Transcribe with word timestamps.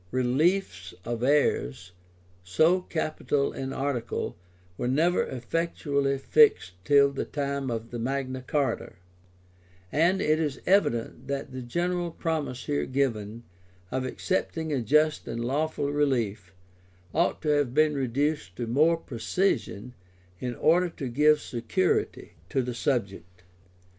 Reliefs 0.09 0.95
of 1.05 1.21
heirs, 1.21 1.91
so 2.43 2.81
capital 2.81 3.51
an 3.53 3.71
article, 3.71 4.35
were 4.75 4.87
never 4.87 5.21
effectually 5.25 6.17
fixed 6.17 6.71
till 6.83 7.11
the 7.11 7.23
time 7.23 7.69
of 7.69 7.93
Magna 7.93 8.43
Charta;[*] 8.49 8.93
and 9.91 10.19
it 10.19 10.39
is 10.39 10.59
evident 10.65 11.27
that 11.27 11.51
the 11.51 11.61
general 11.61 12.09
promise 12.09 12.65
here 12.65 12.87
given, 12.87 13.43
of 13.91 14.03
accepting 14.03 14.73
a 14.73 14.81
just 14.81 15.27
and 15.27 15.45
lawful 15.45 15.91
relief, 15.91 16.51
ought 17.13 17.39
to 17.43 17.49
have 17.49 17.75
been 17.75 17.93
reduced 17.93 18.55
to 18.55 18.65
more 18.65 18.97
precision, 18.97 19.93
in 20.39 20.55
order 20.55 20.89
to 20.89 21.09
give 21.09 21.39
security 21.39 22.33
to 22.49 22.63
the 22.63 22.73
subject. 22.73 23.43